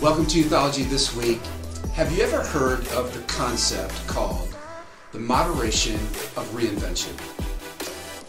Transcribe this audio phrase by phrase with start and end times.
[0.00, 1.42] Welcome to Youthology This Week.
[1.92, 4.56] Have you ever heard of the concept called
[5.12, 5.96] the moderation
[6.36, 7.12] of reinvention?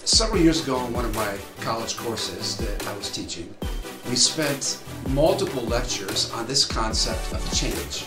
[0.05, 3.55] Several years ago in one of my college courses that I was teaching,
[4.09, 8.05] we spent multiple lectures on this concept of change.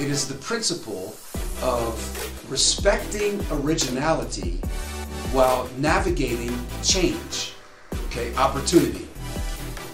[0.00, 1.16] It is the principle
[1.62, 4.60] of respecting originality
[5.32, 7.52] while navigating change,
[8.06, 9.08] okay, opportunity.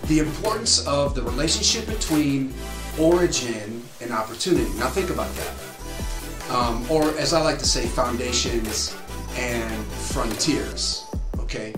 [0.09, 2.53] The importance of the relationship between
[2.99, 4.71] origin and opportunity.
[4.79, 6.55] Now think about that.
[6.55, 8.97] Um, or as I like to say, foundations
[9.37, 11.05] and frontiers.
[11.39, 11.75] Okay?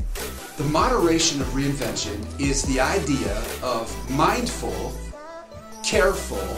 [0.57, 4.93] The moderation of reinvention is the idea of mindful,
[5.85, 6.57] careful,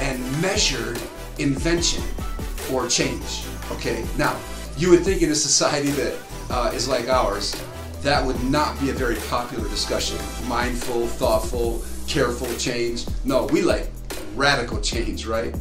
[0.00, 1.00] and measured
[1.38, 2.02] invention
[2.72, 3.44] or change.
[3.72, 4.04] Okay?
[4.16, 4.38] Now,
[4.76, 6.18] you would think in a society that
[6.50, 7.60] uh, is like ours,
[8.02, 10.16] that would not be a very popular discussion.
[10.48, 13.06] Mindful, thoughtful, careful change.
[13.24, 13.88] No, we like
[14.34, 15.54] radical change, right?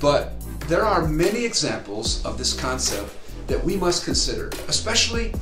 [0.00, 0.32] But
[0.66, 3.14] there are many examples of this concept
[3.46, 5.32] that we must consider, especially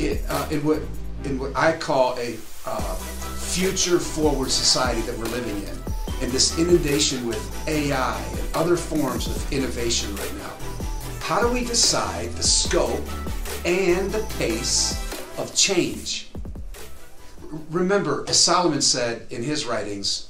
[0.00, 0.80] in, uh, in what
[1.24, 5.78] in what I call a uh, future forward society that we're living in,
[6.22, 10.52] and this inundation with AI and other forms of innovation right now.
[11.20, 13.06] How do we decide the scope
[13.64, 14.98] and the pace
[15.38, 16.29] of change?
[17.70, 20.28] Remember, as Solomon said in his writings,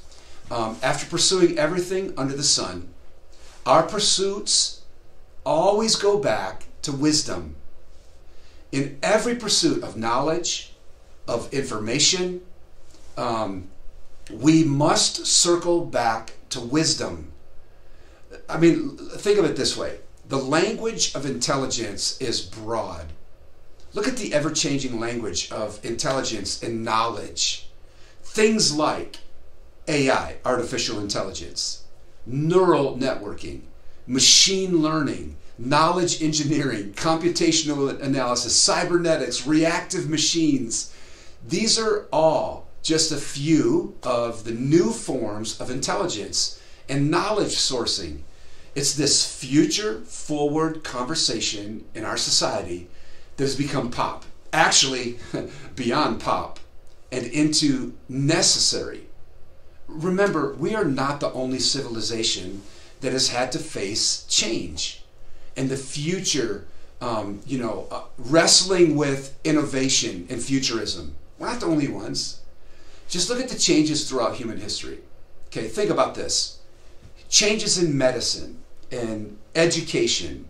[0.50, 2.88] um, after pursuing everything under the sun,
[3.66, 4.82] our pursuits
[5.44, 7.56] always go back to wisdom.
[8.72, 10.72] In every pursuit of knowledge,
[11.30, 12.40] of information,
[13.16, 13.68] um,
[14.32, 17.32] we must circle back to wisdom.
[18.48, 23.06] I mean, think of it this way the language of intelligence is broad.
[23.92, 27.68] Look at the ever changing language of intelligence and knowledge.
[28.22, 29.16] Things like
[29.88, 31.82] AI, artificial intelligence,
[32.24, 33.62] neural networking,
[34.06, 40.94] machine learning, knowledge engineering, computational analysis, cybernetics, reactive machines.
[41.46, 48.20] These are all just a few of the new forms of intelligence and knowledge sourcing.
[48.76, 52.88] It's this future forward conversation in our society
[53.40, 54.24] has become pop.
[54.52, 55.18] Actually,
[55.76, 56.58] beyond pop
[57.12, 59.06] and into necessary.
[59.88, 62.62] Remember, we are not the only civilization
[63.00, 65.02] that has had to face change.
[65.56, 66.66] And the future,
[67.00, 71.16] um, you know, uh, wrestling with innovation and futurism.
[71.38, 72.40] We're not the only ones.
[73.08, 74.98] Just look at the changes throughout human history.
[75.48, 76.58] Okay, think about this
[77.28, 78.58] changes in medicine
[78.90, 80.44] and education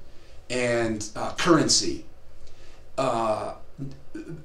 [0.49, 2.05] and uh, currency
[3.00, 3.55] uh,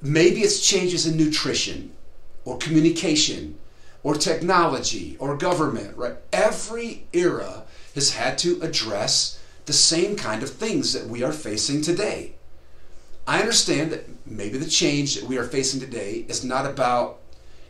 [0.00, 1.92] maybe it's changes in nutrition
[2.46, 3.58] or communication
[4.02, 6.14] or technology or government, right?
[6.32, 7.64] Every era
[7.94, 12.32] has had to address the same kind of things that we are facing today.
[13.26, 17.18] I understand that maybe the change that we are facing today is not about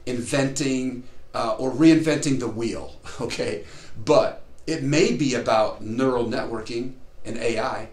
[0.04, 1.02] inventing
[1.34, 3.64] uh, or reinventing the wheel, okay?
[4.04, 6.92] But it may be about neural networking
[7.24, 7.88] and AI.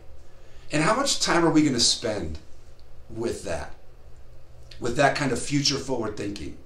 [0.71, 2.37] And how much time are we going to spend
[3.15, 3.73] with that,
[4.79, 6.57] with that kind of future forward thinking.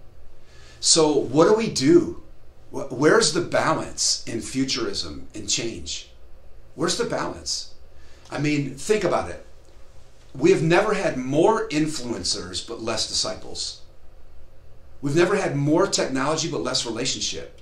[0.79, 2.23] So, what do we do?
[2.71, 6.09] Where's the balance in futurism and change?
[6.75, 7.73] Where's the balance?
[8.29, 9.45] I mean, think about it.
[10.35, 13.81] We have never had more influencers but less disciples.
[15.01, 17.61] We've never had more technology but less relationship.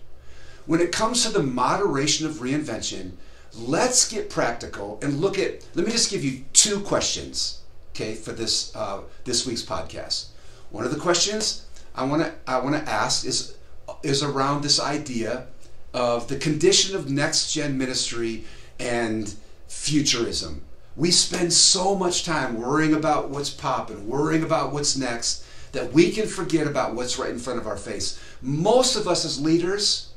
[0.66, 3.12] When it comes to the moderation of reinvention,
[3.54, 7.62] let's get practical and look at, let me just give you two questions
[7.96, 10.28] okay, for this uh, this week's podcast.
[10.70, 13.56] One of the questions I want to I want to ask is
[14.04, 15.48] is around this idea
[15.94, 18.44] of the condition of next gen ministry
[18.80, 19.34] and
[19.68, 20.64] futurism.
[20.98, 26.12] We spend so much time worrying about what's popping, worrying about what's next, that we
[26.12, 28.20] can forget about what's right in front of our face.
[28.42, 30.10] Most of us as leaders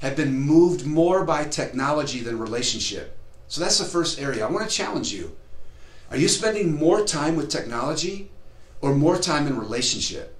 [0.00, 3.16] have been moved more by technology than relationship.
[3.48, 4.44] So that's the first area.
[4.44, 5.36] I want to challenge you.
[6.14, 8.30] Are you spending more time with technology
[8.80, 10.36] or more time in relationship?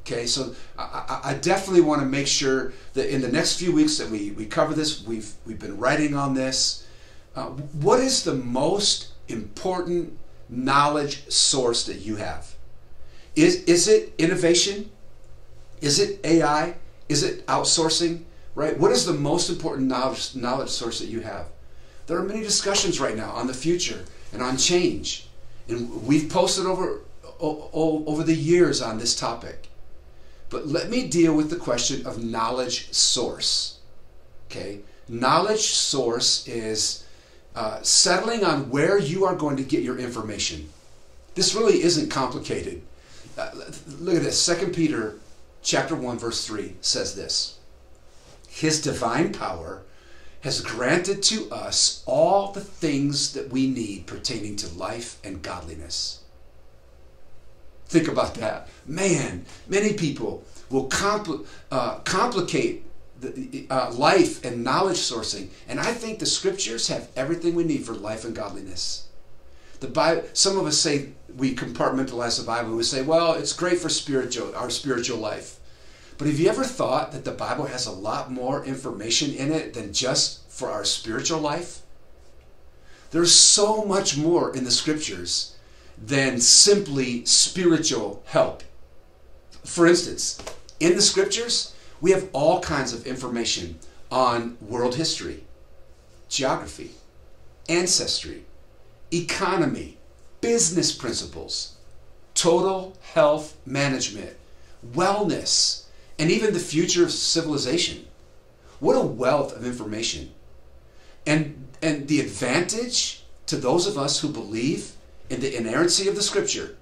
[0.00, 3.98] Okay, so I, I, definitely want to make sure that in the next few weeks
[3.98, 6.88] that we, we cover this, we've, we've been writing on this.
[7.36, 12.52] Uh, what is the most important knowledge source that you have?
[13.36, 14.90] Is, is it innovation?
[15.80, 16.74] Is it AI?
[17.08, 18.24] Is it outsourcing?
[18.56, 18.76] Right?
[18.76, 21.46] What is the most important knowledge, knowledge source that you have?
[22.08, 25.26] There are many discussions right now on the future and on change.
[25.68, 27.00] And we've posted over,
[27.40, 29.68] over the years on this topic.
[30.48, 33.78] But let me deal with the question of knowledge source.
[34.50, 34.80] Okay?
[35.08, 37.04] Knowledge source is
[37.54, 40.68] uh, settling on where you are going to get your information.
[41.34, 42.82] This really isn't complicated.
[43.38, 43.50] Uh,
[44.00, 44.44] look at this.
[44.46, 45.16] 2 Peter
[45.62, 47.58] chapter 1 verse 3 says this.
[48.48, 49.82] His divine power
[50.42, 56.20] has granted to us all the things that we need pertaining to life and godliness.
[57.86, 58.68] Think about that.
[58.86, 62.84] Man, many people will compl- uh, complicate
[63.20, 65.48] the, uh, life and knowledge sourcing.
[65.68, 69.08] And I think the scriptures have everything we need for life and godliness.
[69.80, 72.76] The Bible, some of us say we compartmentalize the Bible.
[72.76, 75.58] We say, well, it's great for spiritual, our spiritual life.
[76.20, 79.72] But have you ever thought that the Bible has a lot more information in it
[79.72, 81.80] than just for our spiritual life?
[83.10, 85.56] There's so much more in the scriptures
[85.96, 88.62] than simply spiritual help.
[89.64, 90.38] For instance,
[90.78, 93.78] in the scriptures, we have all kinds of information
[94.12, 95.44] on world history,
[96.28, 96.90] geography,
[97.66, 98.44] ancestry,
[99.10, 99.96] economy,
[100.42, 101.76] business principles,
[102.34, 104.36] total health management,
[104.86, 105.84] wellness,
[106.20, 108.06] and even the future of civilization.
[108.78, 110.32] What a wealth of information.
[111.26, 114.92] And, and the advantage to those of us who believe
[115.28, 116.76] in the inerrancy of the scripture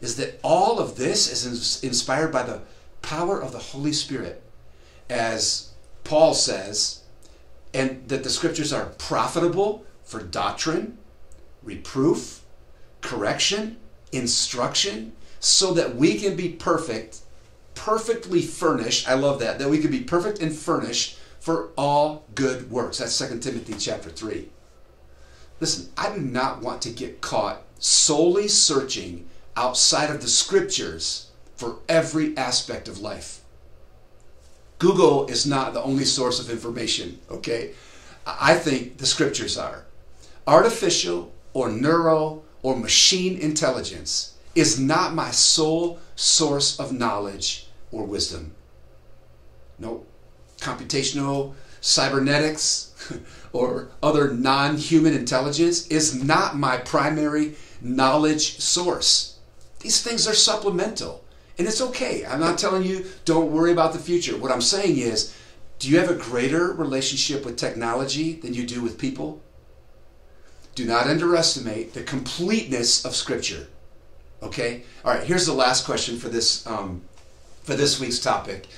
[0.00, 2.62] is that all of this is inspired by the
[3.02, 4.42] power of the Holy Spirit
[5.08, 5.72] as
[6.04, 7.02] Paul says,
[7.74, 10.98] and that the scriptures are profitable for doctrine,
[11.62, 12.42] reproof,
[13.00, 13.76] correction,
[14.12, 17.20] instruction, so that we can be perfect,
[17.76, 19.08] perfectly furnished.
[19.08, 22.98] I love that, that we could be perfect and furnished for all good works.
[22.98, 24.48] That's 2 Timothy chapter 3.
[25.60, 31.78] Listen, I do not want to get caught solely searching outside of the scriptures for
[31.88, 33.42] every aspect of life.
[34.78, 37.72] Google is not the only source of information, okay?
[38.26, 39.84] I think the scriptures are.
[40.46, 47.65] Artificial or neuro or machine intelligence is not my sole source of knowledge
[47.96, 48.54] or wisdom.
[49.78, 50.04] No,
[50.58, 52.94] computational cybernetics
[53.52, 59.38] or other non human intelligence is not my primary knowledge source.
[59.80, 61.24] These things are supplemental.
[61.58, 62.26] And it's okay.
[62.26, 64.36] I'm not telling you don't worry about the future.
[64.36, 65.34] What I'm saying is,
[65.78, 69.42] do you have a greater relationship with technology than you do with people?
[70.74, 73.68] Do not underestimate the completeness of Scripture.
[74.42, 74.84] Okay.
[75.04, 75.24] All right.
[75.24, 77.02] Here's the last question for this um,
[77.66, 78.68] for this week's topic,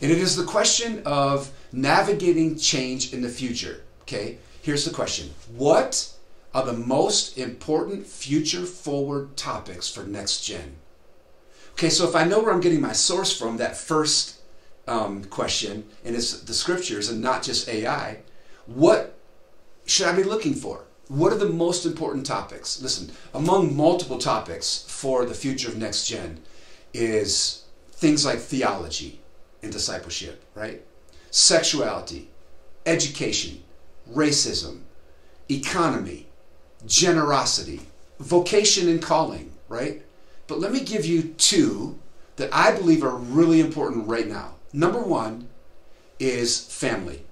[0.00, 3.82] and it is the question of navigating change in the future.
[4.02, 4.38] Okay.
[4.62, 6.12] Here's the question: What
[6.54, 10.76] are the most important future forward topics for next gen?
[11.72, 14.40] Okay, so if I know where I'm getting my source from, that first
[14.86, 18.20] um, question, and it's the scriptures and not just AI,
[18.64, 19.18] what
[19.84, 20.84] should I be looking for?
[21.08, 22.80] What are the most important topics?
[22.80, 26.40] Listen, among multiple topics for the future of next gen
[26.94, 27.65] is
[27.96, 29.20] things like theology
[29.62, 30.82] and discipleship, right?
[31.30, 32.30] Sexuality,
[32.84, 33.62] education,
[34.12, 34.82] racism,
[35.50, 36.26] economy,
[36.86, 37.80] generosity,
[38.20, 40.02] vocation and calling, right?
[40.46, 41.98] But let me give you two
[42.36, 44.54] that I believe are really important right now.
[44.72, 45.48] Number one
[46.18, 47.22] is family.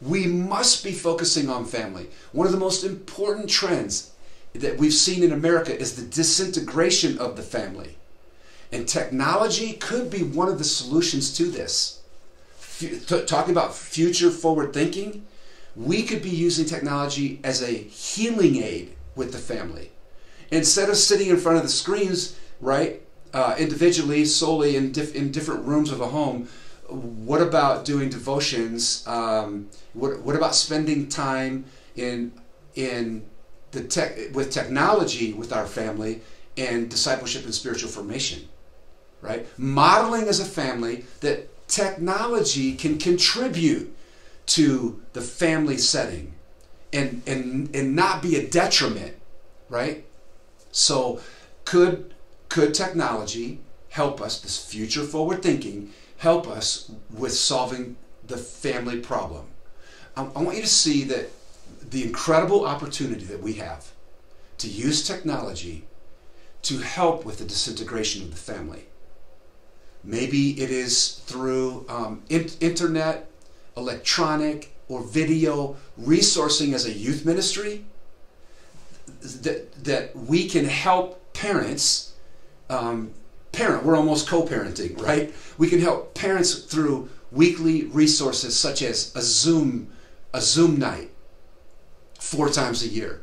[0.00, 2.10] We must be focusing on family.
[2.32, 4.12] One of the most important trends
[4.54, 7.96] that we've seen in America is the disintegration of the family.
[8.72, 12.00] And technology could be one of the solutions to this.
[13.26, 15.26] Talking about future forward thinking,
[15.76, 19.90] we could be using technology as a healing aid with the family.
[20.50, 23.02] Instead of sitting in front of the screens right?
[23.32, 26.48] Uh, individually, solely in, dif- in different rooms of a home.
[26.88, 29.06] What about doing devotions?
[29.06, 31.64] Um, what, what about spending time
[31.96, 32.32] in
[32.74, 33.24] in
[33.72, 36.22] the tech with technology with our family
[36.56, 38.48] and discipleship and spiritual formation?
[39.22, 43.94] Right, modeling as a family that technology can contribute
[44.46, 46.34] to the family setting
[46.92, 49.14] and and and not be a detriment,
[49.68, 50.04] right?
[50.72, 51.20] So
[51.64, 52.14] could
[52.48, 53.60] could technology
[53.90, 57.96] help us, this future forward thinking, help us with solving
[58.26, 59.46] the family problem?
[60.16, 61.30] I, I want you to see that
[61.90, 63.92] the incredible opportunity that we have
[64.58, 65.84] to use technology
[66.62, 68.86] to help with the disintegration of the family.
[70.02, 73.30] Maybe it is through um, in- internet,
[73.76, 77.84] electronic, or video resourcing as a youth ministry
[79.20, 82.14] that, that we can help parents
[82.68, 83.12] um,
[83.52, 83.84] parent.
[83.84, 85.34] We're almost co-parenting, right?
[85.58, 89.90] We can help parents through weekly resources such as a Zoom
[90.32, 91.10] a Zoom night
[92.20, 93.22] four times a year,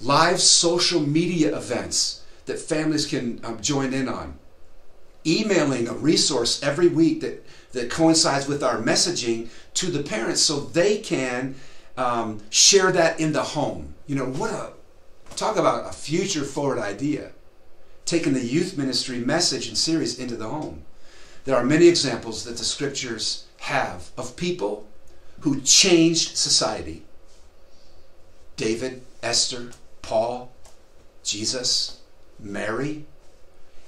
[0.00, 4.38] live social media events that families can um, join in on,
[5.26, 10.60] emailing a resource every week that, that coincides with our messaging to the parents so
[10.60, 11.54] they can
[11.96, 13.94] um, share that in the home.
[14.06, 14.72] You know, what a
[15.36, 17.32] talk about a future forward idea.
[18.04, 20.84] Taking the youth ministry message and series into the home.
[21.44, 24.86] There are many examples that the scriptures have of people
[25.40, 27.02] who changed society.
[28.56, 30.52] David, Esther, Paul,
[31.22, 32.00] Jesus,
[32.38, 33.04] Mary,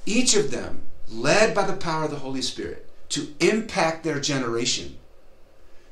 [0.07, 4.99] each of them led by the power of the Holy Spirit to impact their generation.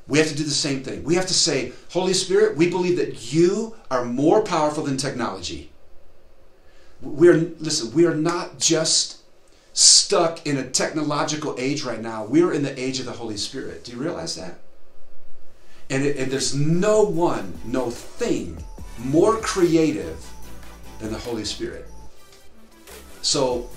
[0.06, 1.04] We have to do the same thing.
[1.04, 5.70] We have to say, Holy Spirit, we believe that you are more powerful than technology.
[7.00, 9.18] We're listen, we are not just
[9.72, 12.24] stuck in a technological age right now.
[12.24, 13.84] We're in the age of the Holy Spirit.
[13.84, 14.58] Do you realize that?
[15.90, 18.62] And, it, and there's no one, no thing
[18.98, 20.24] more creative
[21.00, 21.88] than the Holy Spirit.
[23.20, 23.68] So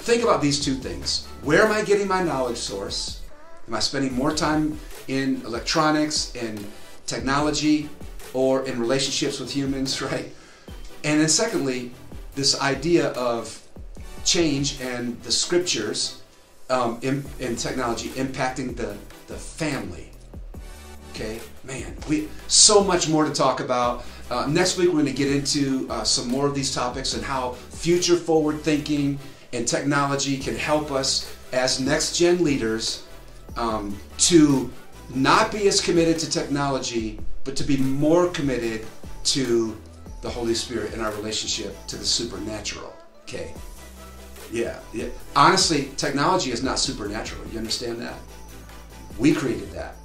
[0.00, 1.26] think about these two things.
[1.42, 3.20] Where am I getting my knowledge source?
[3.68, 4.78] Am I spending more time
[5.08, 6.66] in electronics and
[7.06, 7.88] technology
[8.32, 10.32] or in relationships with humans, right?
[11.04, 11.92] And then secondly,
[12.34, 13.60] this idea of
[14.24, 16.22] change and the scriptures
[16.68, 20.10] um, in, in technology impacting the, the family.
[21.10, 24.04] Okay, man, we so much more to talk about.
[24.30, 27.24] Uh, next week, we're going to get into uh, some more of these topics and
[27.24, 29.18] how future forward thinking
[29.52, 33.04] and technology can help us as next gen leaders
[33.56, 34.70] um, to
[35.14, 38.86] not be as committed to technology, but to be more committed
[39.24, 39.76] to
[40.22, 42.94] the Holy Spirit and our relationship to the supernatural.
[43.22, 43.54] Okay.
[44.52, 45.08] Yeah, yeah.
[45.36, 47.46] Honestly, technology is not supernatural.
[47.48, 48.16] You understand that?
[49.18, 49.96] We created that.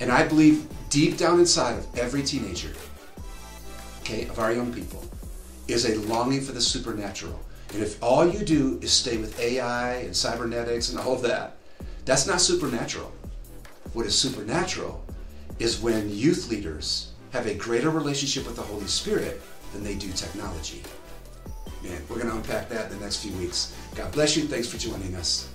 [0.00, 2.72] And I believe deep down inside of every teenager,
[4.00, 5.04] okay, of our young people,
[5.68, 7.38] is a longing for the supernatural.
[7.72, 11.56] And if all you do is stay with AI and cybernetics and all of that,
[12.04, 13.10] that's not supernatural.
[13.94, 15.04] What is supernatural
[15.58, 19.40] is when youth leaders have a greater relationship with the Holy Spirit
[19.72, 20.82] than they do technology.
[21.82, 23.74] Man, we're going to unpack that in the next few weeks.
[23.94, 24.44] God bless you.
[24.44, 25.48] Thanks for joining us.